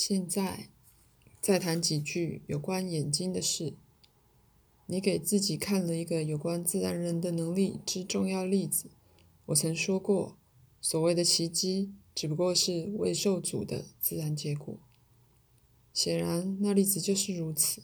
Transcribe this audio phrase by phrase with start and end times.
[0.00, 0.68] 现在，
[1.40, 3.74] 再谈几句有关眼睛的事。
[4.86, 8.90] 你给自己看了一个有关自然人的能力之重要例子。
[9.46, 10.36] 我曾说过，
[10.80, 14.78] 所谓的奇迹只不过是未受阻的自然结果。
[15.92, 17.82] 显然，那例子就是如此。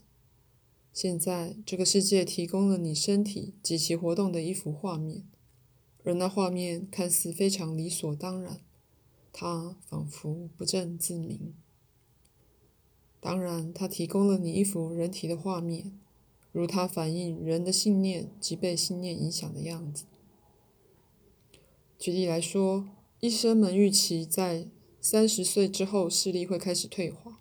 [0.93, 5.25] 现在，这个世界提供了你身体及其活动的一幅画面，
[6.05, 8.61] 而那画面看似非常理所当然，
[9.33, 11.53] 它仿佛不正自明。
[13.25, 15.99] 当然，它提供了你一幅人体的画面，
[16.53, 20.05] 如它反映人的信念及被信念影响的样子。
[21.99, 22.87] 举例来说，
[23.21, 24.69] 医生们预期在
[25.01, 27.41] 三十岁之后视力会开始退化，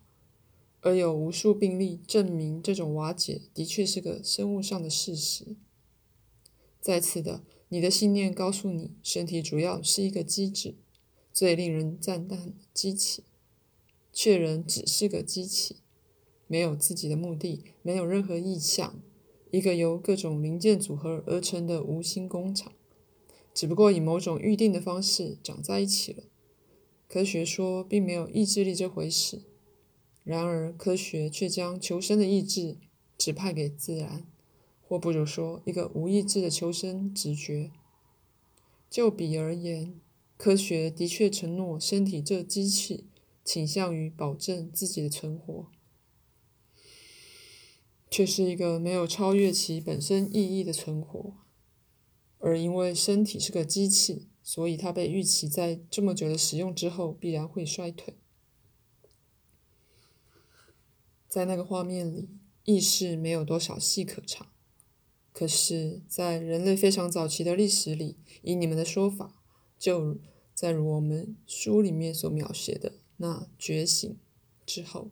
[0.79, 5.57] 而有无数病例证明这种瓦解的确是个生物上的事实。
[6.79, 10.75] 再次的，你的信念告诉你，身体主要是一个机制，
[11.33, 13.25] 最令人赞叹的机器。
[14.13, 15.77] 确人只是个机器，
[16.45, 19.01] 没有自己的目的，没有任何意向，
[19.49, 22.71] 一个由各种零件组合而成的无心工厂，
[23.55, 26.23] 只不过以某种预定的方式长在一起了。
[27.07, 29.41] 科学说并没有意志力这回事，
[30.23, 32.77] 然而科学却将求生的意志
[33.17, 34.27] 指派给自然，
[34.87, 37.71] 或不如说一个无意志的求生直觉。
[38.91, 39.99] 就比而言，
[40.37, 43.05] 科学的确承诺身体这机器。
[43.43, 45.67] 倾向于保证自己的存活，
[48.09, 51.33] 却是一个没有超越其本身意义的存活。
[52.39, 58.17] 而因为身体是个机器，所以它被预期在这么久的使用之后必然会衰退。
[61.29, 62.29] 在那个画面里，
[62.65, 64.45] 意识没有多少戏可唱。
[65.31, 69.41] 可是，在人类非常早期的历史里，以你们的说法，
[69.79, 70.19] 就
[70.53, 72.99] 在如我们书里面所描写的。
[73.23, 74.17] 那觉醒
[74.65, 75.09] 之后，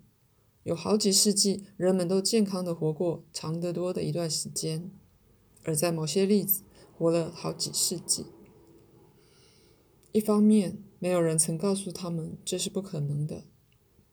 [0.63, 4.89] 有好几世纪，人们都健康的活过长得多的一段时间；
[5.63, 6.63] 而在某些例子，
[6.97, 8.25] 活了好几世纪。
[10.11, 13.45] 一方面，没有人曾告诉他们这是不可能的。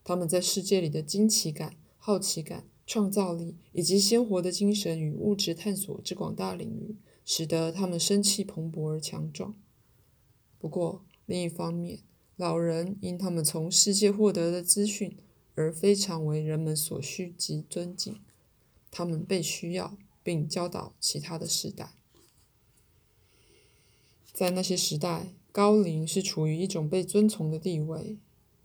[0.05, 9.57] 他们在世界里的惊奇感、好奇感、创造力以及鲜活的精神与物质探索之广大领域，使得他们生气蓬勃而强壮。
[10.57, 12.05] 不过，另一方面，
[12.39, 15.19] 老人因他们从世界获得的资讯
[15.57, 18.21] 而非常为人们所需及尊敬，
[18.93, 21.95] 他们被需要并教导其他的时代。
[24.33, 28.19] 在那些时代，高龄是处于一种被遵从的地位，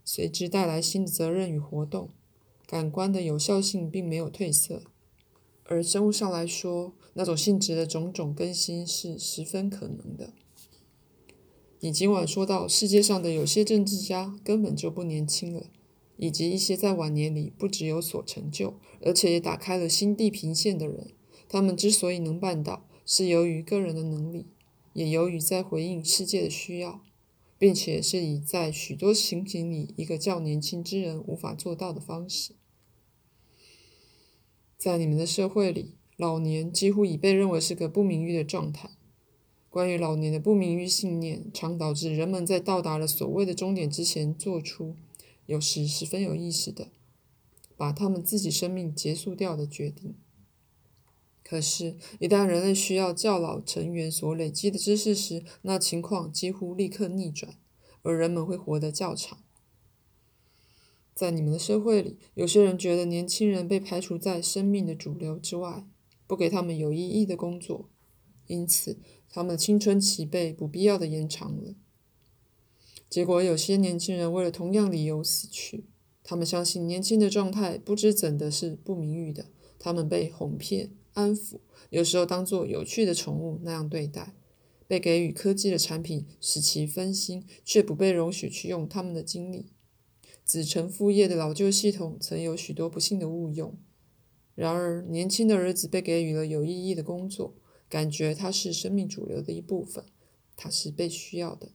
[0.04, 2.10] 随之带来新的责任与活动。
[2.66, 4.84] 感官的有效性并没有褪色，
[5.64, 10.32] 而生物上来说，那种性质的种种更新是十分可能的。
[11.84, 15.66] 你今晚说到世界上的有些政治家根本就不年轻了，
[16.16, 21.10] 以及一些在晚年里不只有所成就，而且也打开了新地平线的人。
[21.46, 24.46] 他们之所以能办到，是由于个人的能力，
[24.94, 27.02] 也由于在回应世界的需要，
[27.58, 32.54] 并且是以在许多情形里一个较年轻之人无法做到的方式。
[34.78, 38.88] 在你们的社会里，老年几乎已被认为是个不名誉的状态。
[39.74, 44.94] 关于老年的不明誉信念，常导致人们在到达了所谓的终点之前，做出
[45.46, 46.92] 有时十分有意识的
[47.76, 50.14] 把他们自己生命结束掉的决定。
[51.42, 57.58] 可是，一旦人类需要较老成员所累积的知识时，那情况几乎立刻逆转，
[58.02, 59.40] 而人们会活得较长。
[61.16, 65.84] 在你们的社会里，有些人觉得年轻人被排除在生命的主流之外，
[66.28, 67.88] 不给他们有意义的工作，
[68.46, 68.98] 因此。
[69.34, 71.74] 他们青春期被不必要的延长了，
[73.10, 75.86] 结果有些年轻人为了同样理由死去。
[76.22, 79.46] 他们相信年轻的状态不知怎的是不名誉的，
[79.76, 81.58] 他们被哄骗、安抚，
[81.90, 84.36] 有时候当作有趣的宠物那样对待，
[84.86, 89.72] 被给予科技的产品使其分心，却不被容许去用他们的精力。
[90.44, 93.76] 子承父业的老旧系统曾有许多不幸的误用，
[94.54, 97.56] 然而年轻的儿子被给予了有意义的工作。
[97.88, 100.04] 感觉它是生命主流的一部分，
[100.56, 101.72] 它是被需要的。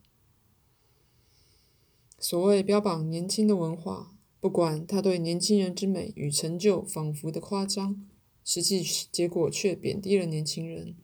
[2.18, 8.06] 所谓标榜年轻的文化，不管它对年轻人之美与成就仿佛的夸张，
[8.44, 10.96] 实际结果却贬低了年轻人，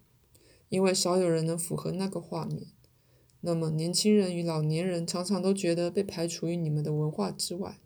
[0.70, 2.68] 因为少有人能符合那个画面。
[3.42, 7.80] 那么，年轻人与老年人常常都觉得被排除于你们的文化之外，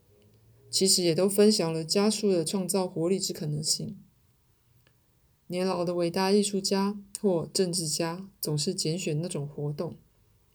[0.72, 3.98] 其实也都分享了加速的创造活力之可能性。
[5.52, 9.96] 年老的伟大艺术家或政治家总是拣选那种活动，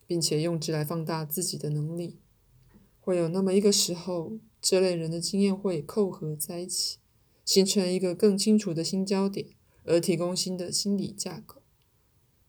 [0.06, 2.20] 并且用之来放大自己的能力，
[3.00, 6.98] 会有那么一个时候，这类人的经验会扣合在一起，
[7.44, 9.48] 形成一个更清楚的新焦点，
[9.82, 11.60] 而提供新的心理架构。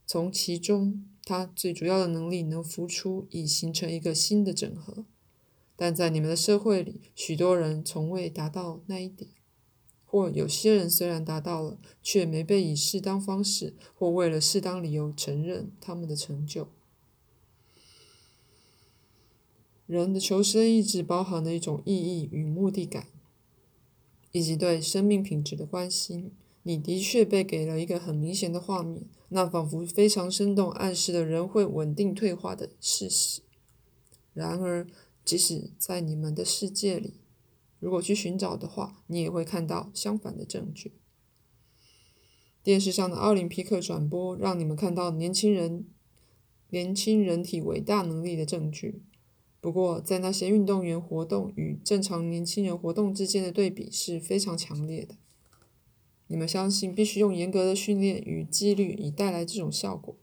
[0.05, 5.03] 从其中，他最主要的能力能浮出，以形成一个新的整合。
[5.75, 9.31] 但在你们的社会里，许多人从未达到那一点，
[10.15, 16.69] 或有些人虽然达到了，却没被以适当方式或为了适当理由承认他们的成就。
[19.85, 23.07] 人的求生意志包含了一种意义与目的感，
[24.31, 26.31] 以及对生命品质的关心。
[26.63, 33.41] 你的确被给了一个很明显的画面，那仿佛非常生动，暗示了人会稳定退化的事实。
[34.33, 34.87] 然而，
[35.25, 37.15] 即使在你们的世界里，
[37.85, 40.93] 如果去寻找的话，你也会看到相反的证据。
[42.63, 45.85] 电视上的奥林匹克转播让你们看到年轻人、
[46.71, 49.03] 年轻人体伟大能力的证据。
[49.61, 55.13] 不过，在那些运动员活动与正常年轻人活动之间的对比是非常强烈的。
[56.25, 60.17] 你们相信必须用严格的训练与纪律以带来这种效果。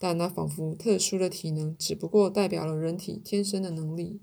[0.00, 4.20] 但那仿佛特殊的体能，只不过代表了人体天生的能力。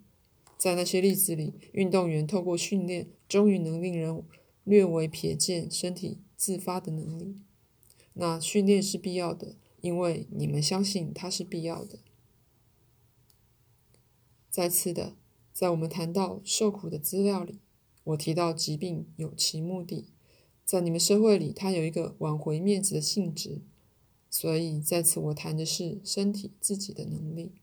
[0.60, 4.22] 在那些例子里，运动员透过训练，终于能令人
[4.66, 7.38] 略微瞥见身体自发的能力。
[8.16, 12.00] 那训练是必要的，因为你们相信它是必要的。
[14.50, 15.16] 再次的，
[15.54, 17.62] 在我们谈到受苦的资料里，
[18.04, 20.10] 我提到疾病有其目的，
[20.66, 23.62] 在你们社会里，它有一个挽回面子的性质。
[24.30, 27.54] 所以，在此我谈的是身体自己的能力。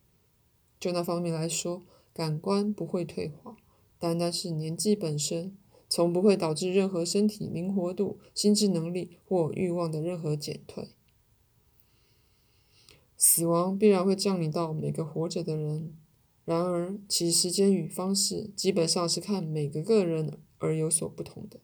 [0.80, 1.84] 就那方面来说，
[2.16, 3.58] 感官不会退化，
[3.98, 5.54] 单单是年纪本身，
[5.86, 10.88] 从不会导致任何身体灵活度、心智能力或欲望的任何减退。
[13.18, 15.94] 死亡必然会降临到每个活着的人，
[16.46, 21.60] 然而其时间与方式基本上是看每个个人而有所不同的。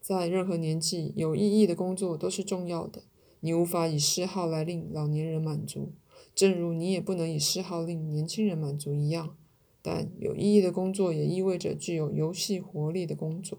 [0.00, 3.04] 在任何年纪，有意义的工作都是重要的。
[3.38, 5.92] 你无法以嗜好来令老年人满足，
[6.34, 9.36] 正如你也不能以嗜好令年轻人满足一样。
[9.86, 13.56] 但有意义的工作也意味着具有游戏活力的工作，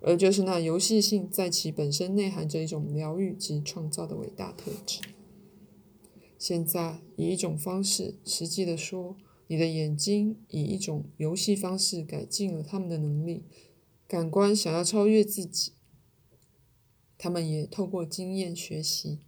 [0.00, 5.02] 而就是那游戏性在其本身内含着一种疗愈及创造的伟大特质。
[6.38, 9.18] 现在以一种方式，实际的说，
[9.48, 13.44] 你的眼睛以一种游戏方式改进了他们的能力，
[14.08, 15.72] 感官想要超越自己。
[17.18, 19.18] 他们也透过经验学习。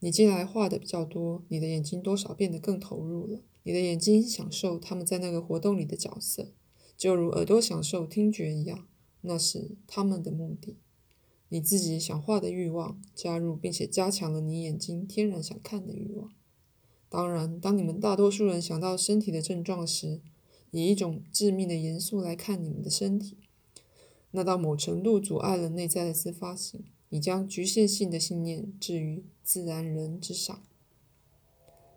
[0.00, 3.40] 你近来画的比较多，你的眼睛多少变得更投入了。
[3.64, 6.52] 你的眼睛享受他们在那个活动里的角色，
[6.96, 8.86] 就如耳朵享受听觉一样，
[9.20, 10.76] 那是他们的目的。
[11.48, 16.32] 你自己想画的欲望加入并且加强了你眼睛天然想看的欲望。
[17.08, 20.22] 当然，当你们大多数人想到身体的症状时，
[20.70, 23.36] 以一种致命的严肃来看你们的身体。
[24.30, 30.62] 那到某程度阻碍了内在的自发性，你将局限性的信念置于自然人之上。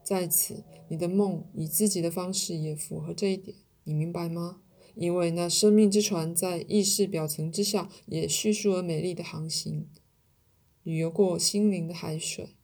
[0.06, 4.62] 在此，你的梦以自己的方式也符合这一点，你明白吗？
[4.94, 9.90] 因为那生命之船在意识表层之下也叙述而美丽的航行，
[10.84, 12.56] 旅游过心灵的海水。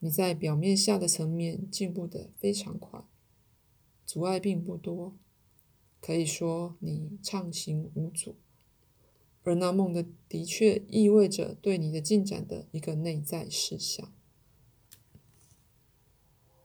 [0.00, 3.00] 你在表面下的层面进步得非常快，
[4.04, 5.16] 阻碍并不多，
[6.02, 8.36] 可以说你畅行无阻。
[9.42, 14.12] 而那梦的的确意味着对你的进展的一个内在事项。